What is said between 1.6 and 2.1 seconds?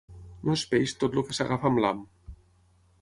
amb l'ham.